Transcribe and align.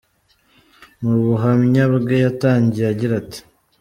Mu 1.05 1.13
buhamya 1.25 1.83
bwe 1.93 2.15
yatangiye 2.25 2.85
agira 2.93 3.13
ati:. 3.21 3.39